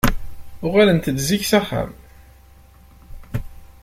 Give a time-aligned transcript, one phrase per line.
[0.65, 1.89] Uɣalent-d zik s axxam.